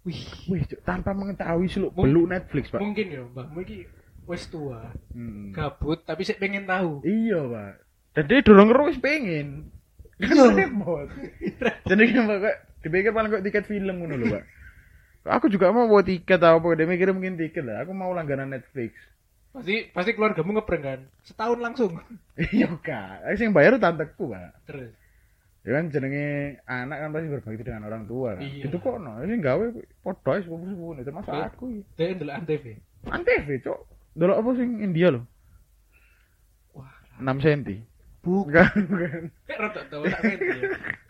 [0.08, 2.80] Wih, Wih, tanpa mengetahui seluk beluk Netflix, Pak.
[2.80, 3.84] mungkin ya, Mbakmu iki
[4.24, 5.52] wis tua, Hmm.
[5.52, 7.04] gabut tapi sik pengen tahu.
[7.04, 7.74] Iya, Pak.
[8.16, 9.68] Dan dia dorong terus pengen.
[10.18, 10.46] Kan Iya.
[10.50, 11.08] repot.
[11.92, 12.40] Jadi kan kok
[12.82, 14.44] dipikir paling kok tiket film ngono lho, Pak.
[15.28, 17.84] Aku juga mau buat tiket atau apa, dia mikir mungkin tiket lah.
[17.84, 18.96] Aku mau langganan Netflix.
[19.52, 21.00] Pasti pasti keluargamu ngeprank kan.
[21.22, 22.00] Setahun langsung.
[22.56, 23.28] Iya, Kak.
[23.28, 24.64] Aku sing bayar tanteku, Pak.
[24.64, 24.96] Terus.
[25.68, 26.28] Ya kan jenenge
[26.64, 28.48] anak kan pasti berbakti dengan orang tua kan.
[28.48, 28.72] Iya.
[28.72, 29.66] Itu kok no, ini gawe
[30.00, 31.66] podo sepupu-sepupu itu termasuk aku.
[31.76, 31.82] iki.
[32.00, 32.66] Dia ndelok antv.
[33.12, 33.80] Antv, Cok.
[34.16, 35.22] Delok apa sing India lho?
[36.72, 36.88] Wah,
[37.20, 37.62] 6 cm.
[38.24, 38.72] bukan.
[38.88, 39.22] Bukan.
[39.44, 40.36] Kayak rada tau tak ya.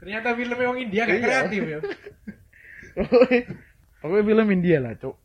[0.02, 1.22] Ternyata film orang India gak Iya.
[1.22, 1.80] kreatif ya.
[4.02, 5.16] Pokoknya film India lah, Cok.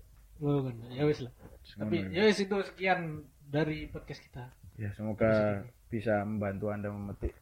[0.40, 0.74] Bukan.
[0.92, 1.32] Ya wis lah.
[1.72, 4.44] Tapi ya wis itu sekian dari podcast kita.
[4.76, 7.32] Ya semoga bisa membantu Anda memetik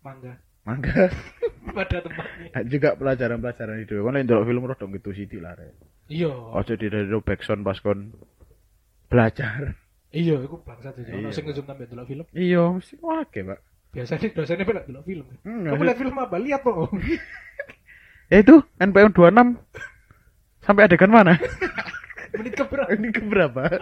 [0.00, 1.08] Mangga mangga
[1.70, 2.48] pada tempatnya.
[2.50, 4.02] dan juga pelajaran-pelajaran hidup.
[4.02, 5.72] Kan ndelok film rodong gitu sithik lah rek.
[6.06, 6.30] Iya.
[6.30, 8.10] Ojo di radio backsound pas kon
[9.06, 9.78] belajar.
[10.10, 11.12] Iya, aku bangsat aja.
[11.14, 11.34] Ono Iya.
[11.34, 12.24] sing ngezoom sampe delok film.
[12.32, 13.60] Iya, mesti wake, Pak.
[13.92, 15.26] Biasanya dosennya pelak delok film.
[15.40, 16.36] Hmm, Kamu lihat film apa?
[16.36, 16.76] Lihat kok.
[18.26, 19.54] Ya itu NPM 26
[20.58, 21.38] sampai adegan mana?
[22.34, 22.90] Menit keberapa?
[22.90, 23.62] Ini keberapa?